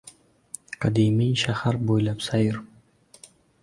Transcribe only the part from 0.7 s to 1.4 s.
Qadimiy